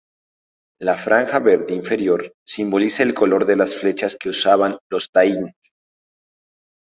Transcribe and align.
La 0.87 0.93
franja 1.01 1.37
verde 1.39 1.75
inferior 1.75 2.25
simboliza 2.43 3.03
el 3.03 3.13
color 3.13 3.45
de 3.45 3.55
las 3.55 3.75
flechas 3.75 4.15
que 4.19 4.29
usaban 4.29 4.79
los 4.89 5.11
taínos. 5.11 5.51